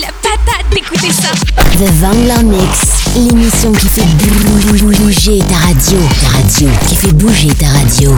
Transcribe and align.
la 0.00 0.08
patate 0.22 0.66
d'écouter 0.72 1.10
ça. 1.12 1.30
The 1.78 1.90
Vangler 2.00 2.42
Mix, 2.44 2.78
l'émission 3.16 3.72
qui 3.72 3.88
fait 3.88 4.04
bouger 4.04 5.38
ta 5.48 5.56
radio. 5.66 5.98
Ta 6.20 6.28
radio, 6.36 6.68
qui 6.88 6.96
fait 6.96 7.12
bouger 7.12 7.48
ta 7.54 7.66
radio. 7.68 8.16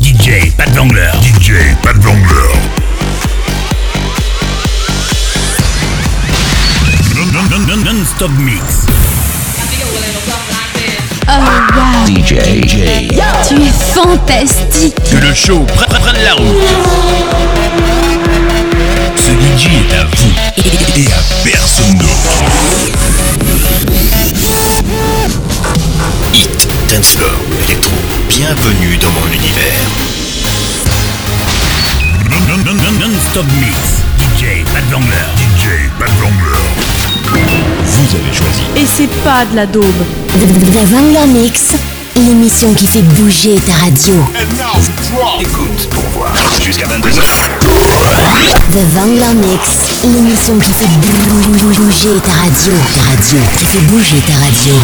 DJ, 0.00 0.52
pas 0.56 0.66
de 0.66 0.76
Vangler. 0.76 1.10
DJ, 1.22 1.52
pas 1.82 1.92
de 1.92 2.00
Vangler. 2.00 2.52
Non-stop 7.84 8.30
mix. 8.38 8.86
Oh 11.28 11.32
wow. 11.74 12.06
DJ. 12.06 12.34
DJ. 12.62 12.76
Tu 13.48 13.54
es 13.54 13.72
fantastique. 13.94 14.94
Que 15.10 15.16
le 15.16 15.34
show 15.34 15.64
prenne 15.74 16.22
la 16.24 16.34
route. 16.34 17.91
Ce 19.62 19.68
DJ 19.68 19.74
est 19.74 19.94
à 19.94 20.04
vous 20.04 20.32
et 20.96 21.06
à 21.06 21.22
personne 21.44 21.94
d'autre. 21.94 22.34
Hit, 26.34 26.68
dancefloor, 26.88 27.30
électro, 27.64 27.92
bienvenue 28.28 28.96
dans 28.96 29.12
mon 29.12 29.26
univers. 29.32 29.86
Non-stop 32.98 33.46
mix. 33.60 34.02
DJ, 34.18 34.64
Bad 34.74 34.84
Vangler. 34.90 35.28
DJ, 35.36 35.88
Bad 36.00 36.10
Vangler. 36.20 36.58
Vous 37.84 38.16
avez 38.16 38.34
choisi. 38.34 38.62
Et 38.76 38.84
c'est 38.84 39.10
pas 39.22 39.44
de 39.44 39.54
la 39.54 39.66
daube. 39.66 39.84
The 40.28 40.86
Vangler 40.86 41.26
Mix, 41.28 41.74
l'émission 42.16 42.72
qui 42.74 42.86
fait 42.86 43.02
bouger 43.02 43.56
ta 43.66 43.74
radio. 43.84 44.14
Écoute 45.40 45.88
pour 45.90 46.02
voir. 46.10 46.32
Jusqu'à 46.60 46.86
22h. 46.86 47.22
The 48.70 48.94
Vangler 48.94 49.34
Mix, 49.34 50.02
l'émission 50.04 50.58
qui 50.58 50.72
fait 50.72 50.86
bouger 50.86 52.10
ta 52.24 52.32
radio. 52.32 52.72
Ta 52.94 53.02
radio, 53.02 53.38
qui 53.58 53.64
fait 53.64 53.80
bouger 53.82 54.20
ta 54.26 54.34
radio. 54.34 54.74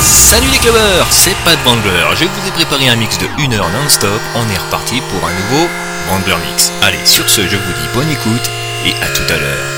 Salut 0.00 0.48
les 0.52 0.58
clubbers, 0.58 1.06
c'est 1.10 1.34
Pat 1.44 1.58
Bangler. 1.64 2.04
Je 2.14 2.24
vous 2.24 2.48
ai 2.48 2.50
préparé 2.52 2.88
un 2.88 2.96
mix 2.96 3.18
de 3.18 3.26
1 3.38 3.52
heure 3.52 3.70
non-stop. 3.70 4.20
On 4.34 4.48
est 4.52 4.58
reparti 4.58 5.00
pour 5.00 5.26
un 5.26 5.32
nouveau 5.32 5.68
Bangler 6.08 6.36
Mix. 6.50 6.72
Allez, 6.82 7.04
sur 7.04 7.28
ce, 7.28 7.42
je 7.42 7.56
vous 7.56 7.72
dis 7.72 7.88
bonne 7.94 8.10
écoute 8.10 8.50
et 8.84 8.92
à 9.02 9.08
tout 9.08 9.32
à 9.32 9.36
l'heure. 9.38 9.77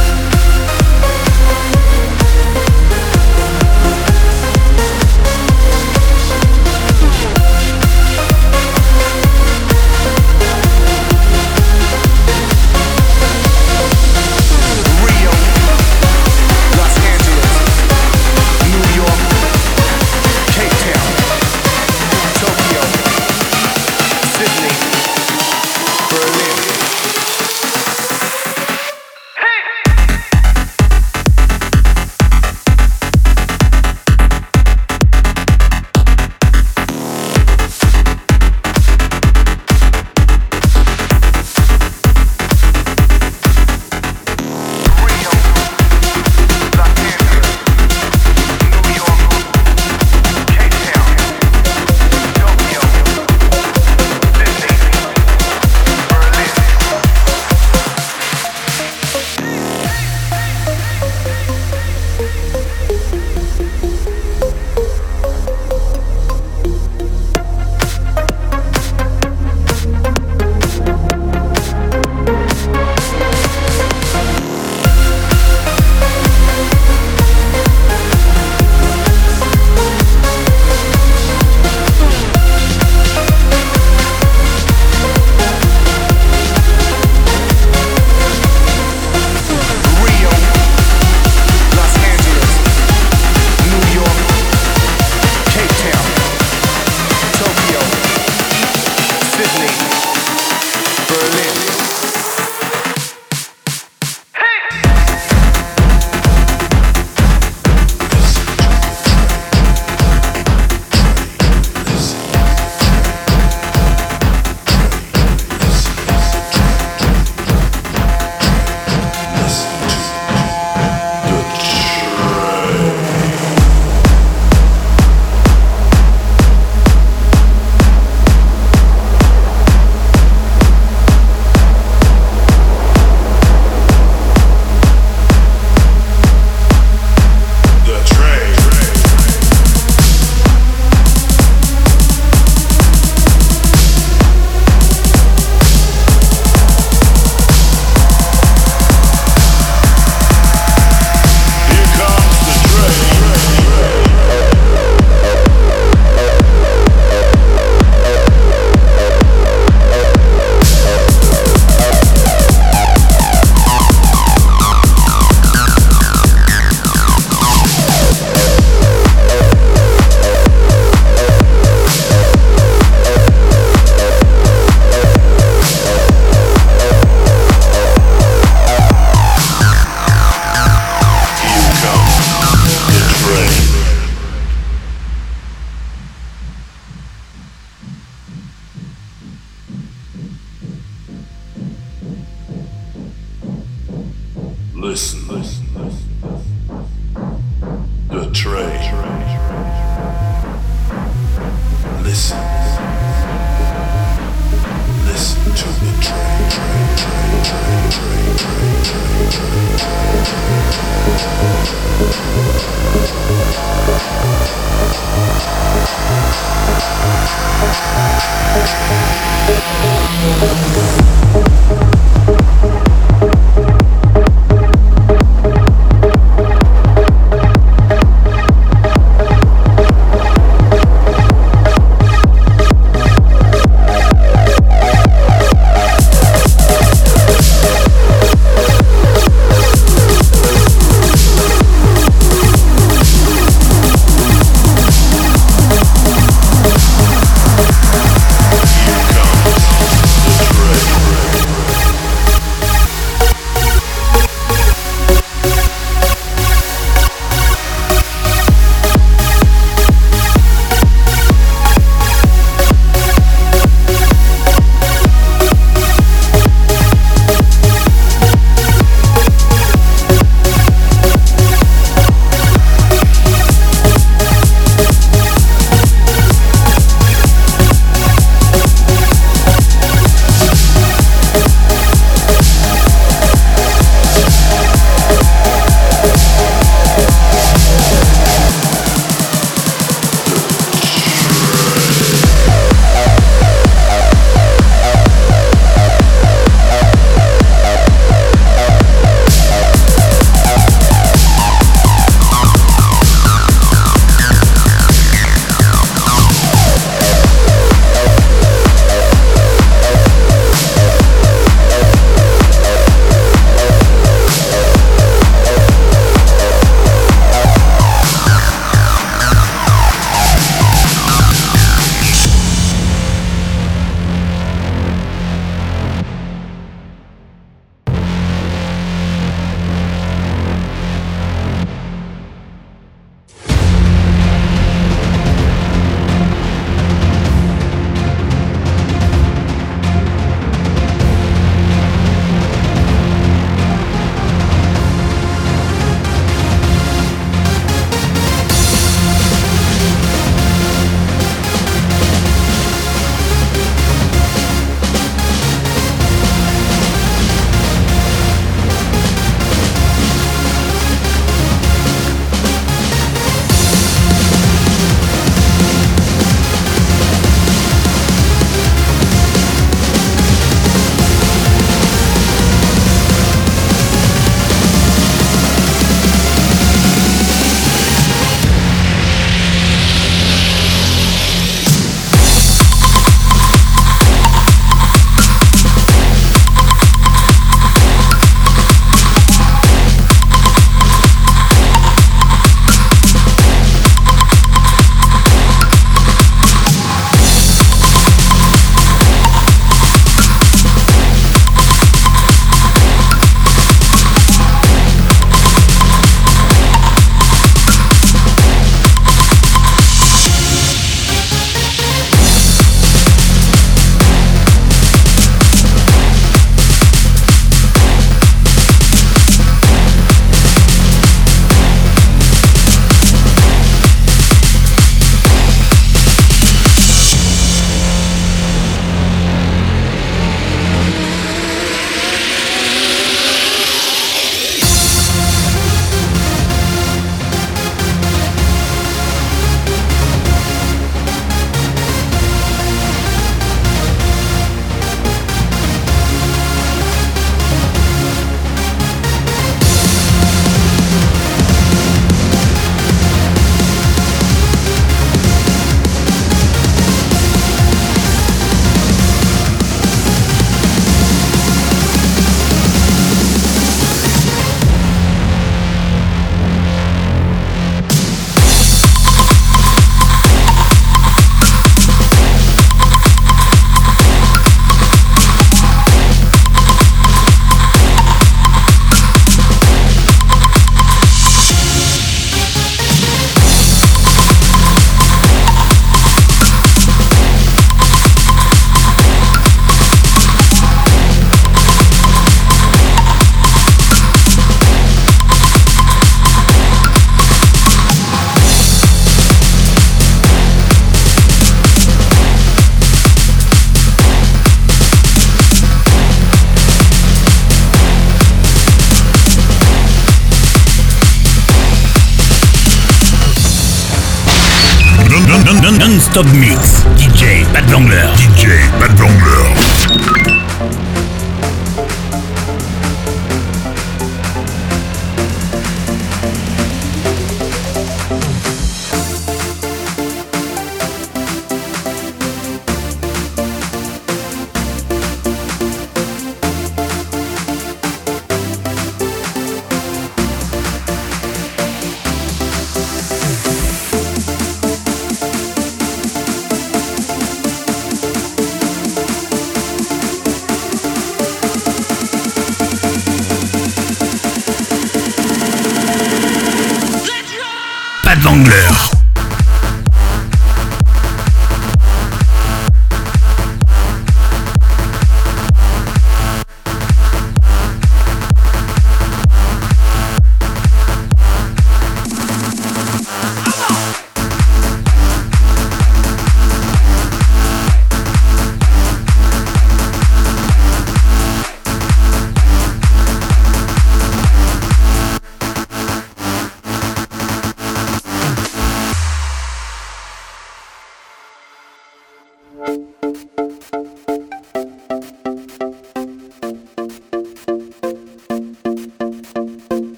Non-stop 516.23 516.70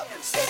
up. 0.00 0.49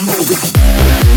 Música 0.00 1.07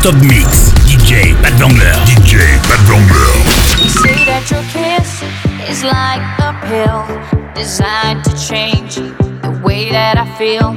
Stop 0.00 0.14
Mix. 0.14 0.72
DJ 0.88 1.36
Pat 1.42 1.52
Vangler. 1.60 1.92
DJ 2.08 2.56
Pat 2.64 2.80
Vangler. 2.88 3.32
They 3.76 3.88
say 3.88 4.24
that 4.24 4.48
your 4.50 4.64
kiss 4.72 5.20
is 5.68 5.84
like 5.84 6.24
a 6.40 6.56
pill 6.64 7.04
designed 7.54 8.24
to 8.24 8.32
change 8.32 8.94
the 8.94 9.60
way 9.62 9.90
that 9.90 10.16
I 10.16 10.24
feel. 10.38 10.72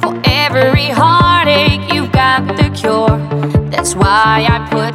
For 0.00 0.18
every 0.24 0.86
heartache, 0.86 1.92
you've 1.92 2.12
got 2.12 2.48
the 2.56 2.70
cure. 2.70 3.18
That's 3.68 3.94
why 3.94 4.48
I 4.48 4.66
put 4.72 4.94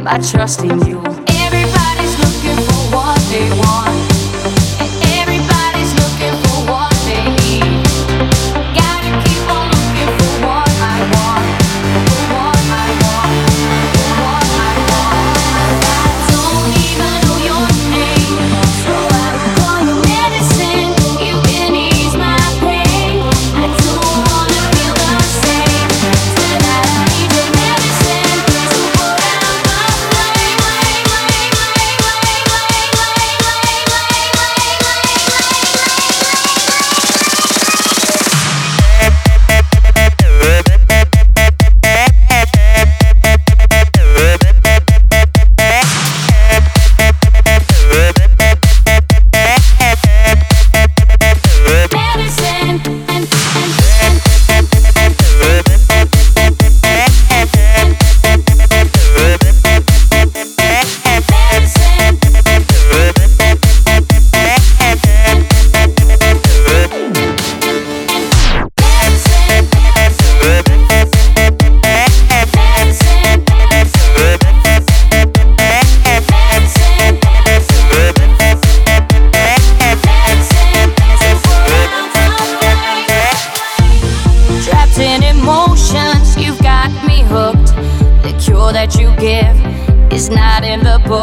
my 0.00 0.20
trust 0.20 0.60
in 0.60 0.78
you. 0.86 1.02
Everybody's 1.42 2.14
looking 2.22 2.62
for 2.68 2.94
what 2.94 3.18
they 3.32 3.50
want. 3.58 4.07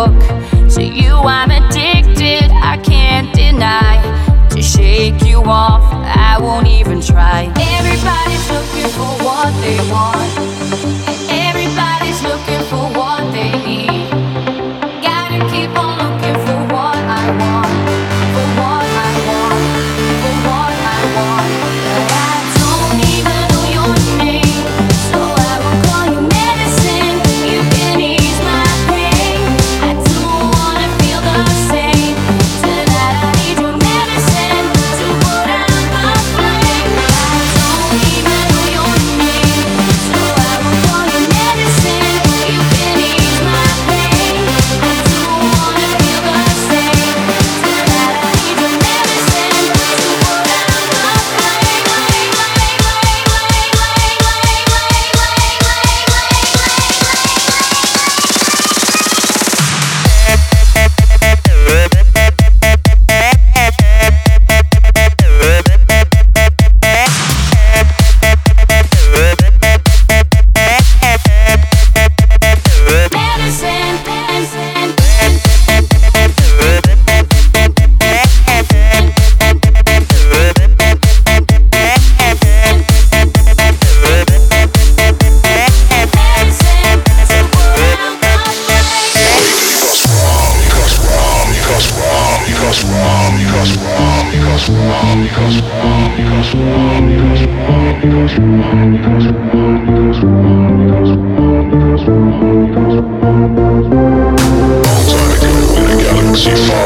Look. 0.05 0.54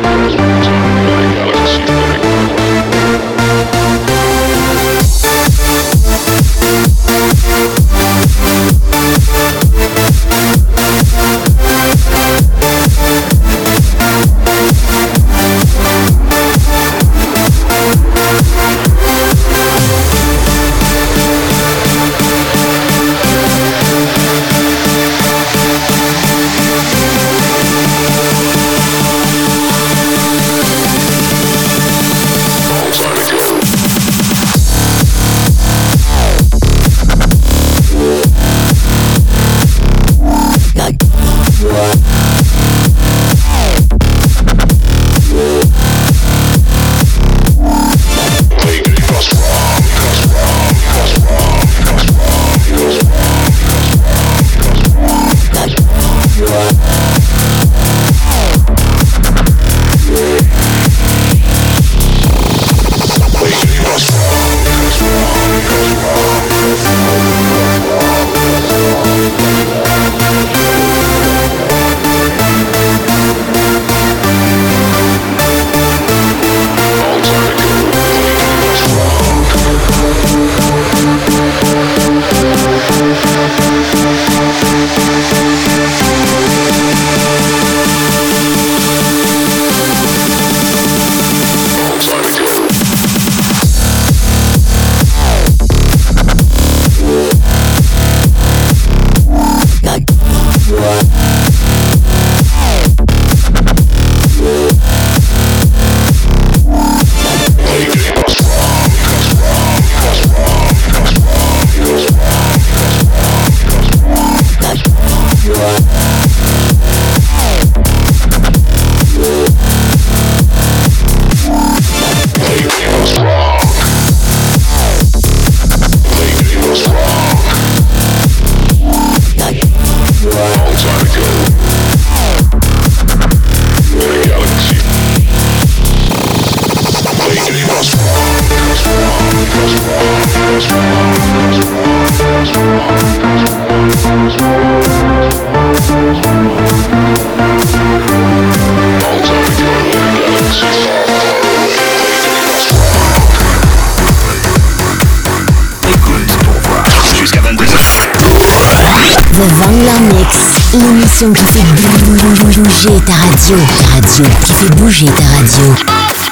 qui 164.23 164.53
fait 164.53 164.71
bouger 164.77 165.07
ta 165.07 165.25
radio. 165.25 166.24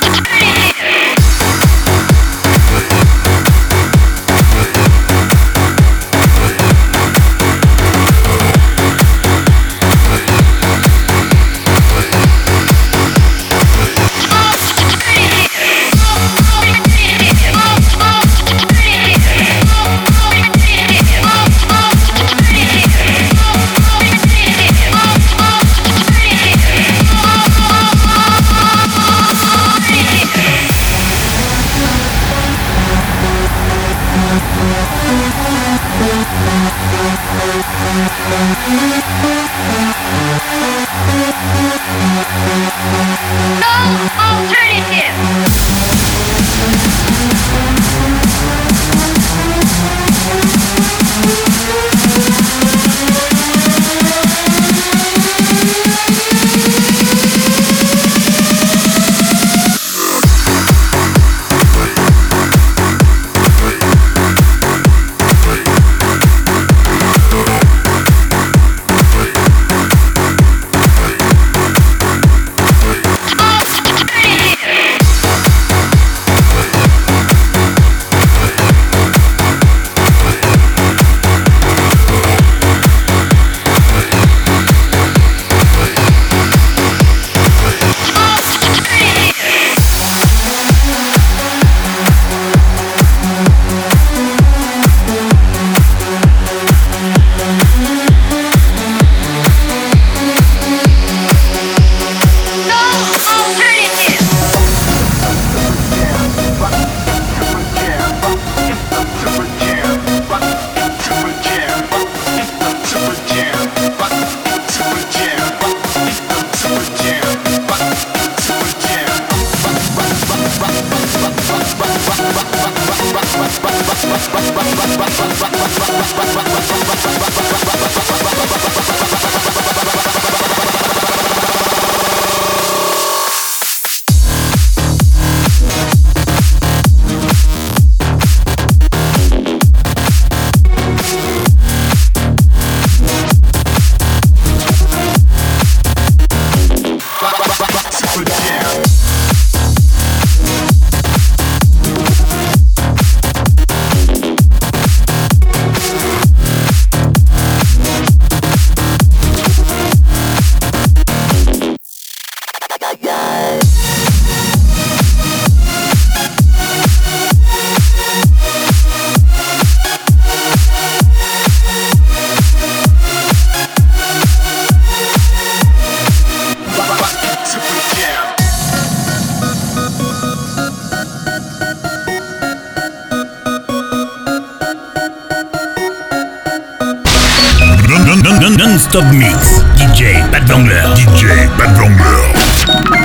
Non-stop 188.93 189.15
mix. 189.15 189.65
DJ 189.75 190.21
Bad 190.31 190.47
Vangler. 190.47 190.85
DJ 190.95 191.49
Bad 191.57 191.75
Vangler. 191.79 193.02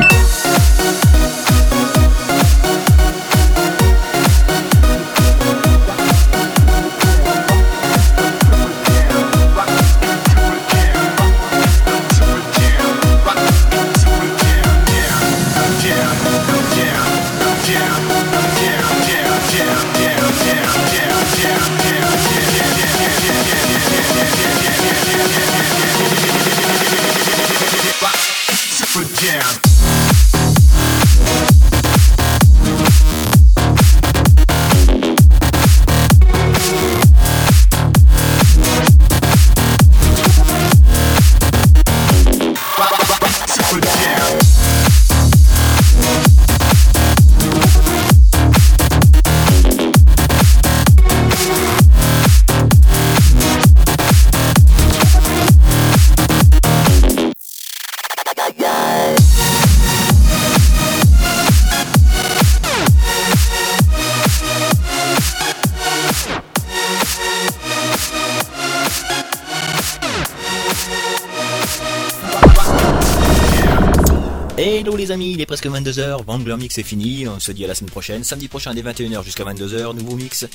Il 75.21 75.41
est 75.41 75.45
presque 75.45 75.67
22h, 75.67 76.23
Vangler 76.25 76.55
Mix 76.57 76.77
est 76.77 76.83
fini, 76.83 77.27
on 77.27 77.39
se 77.39 77.51
dit 77.51 77.65
à 77.65 77.67
la 77.67 77.75
semaine 77.75 77.91
prochaine, 77.91 78.23
samedi 78.23 78.47
prochain 78.47 78.73
dès 78.73 78.81
21h 78.81 79.23
jusqu'à 79.23 79.43
22h, 79.43 79.95
nouveau 79.95 80.15
mix, 80.15 80.45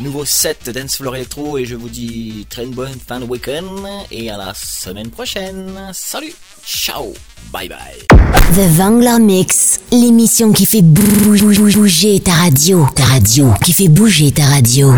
nouveau 0.00 0.24
set 0.24 0.70
Dance 0.70 0.96
Floor 0.96 1.16
Electro. 1.16 1.58
Et 1.58 1.64
je 1.64 1.74
vous 1.74 1.88
dis 1.88 2.46
très 2.48 2.66
bonne 2.66 2.98
fin 3.06 3.20
de 3.20 3.24
week-end. 3.24 4.06
Et 4.10 4.30
à 4.30 4.36
la 4.36 4.54
semaine 4.54 5.10
prochaine. 5.10 5.90
Salut, 5.92 6.34
ciao, 6.64 7.14
bye 7.52 7.68
bye. 7.68 7.78
The 8.54 8.76
Vangler 8.76 9.18
Mix, 9.20 9.80
l'émission 9.92 10.52
qui 10.52 10.66
fait 10.66 10.82
bouger 10.82 12.20
ta 12.20 12.32
radio. 12.32 12.86
Ta 12.94 13.04
radio, 13.04 13.52
qui 13.64 13.72
fait 13.72 13.88
bouger 13.88 14.32
ta 14.32 14.44
radio. 14.46 14.92